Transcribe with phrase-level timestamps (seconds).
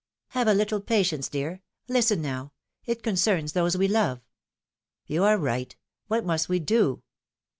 [0.29, 2.53] '^ Have a little patience, dear; listen now—
[2.87, 4.19] it concerns those we love!"
[5.05, 5.75] You are right.
[6.09, 7.03] What must we do